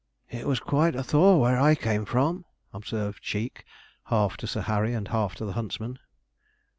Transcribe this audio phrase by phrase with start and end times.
[0.31, 3.63] 'It was quite a thaw where I came from,' observed Cheek,
[4.05, 5.99] half to Sir Harry and half to the huntsman.